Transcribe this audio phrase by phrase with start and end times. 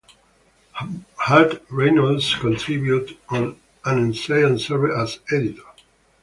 [0.73, 3.55] Hutt, Reynolds contributed an
[3.85, 5.61] essay and served as editor.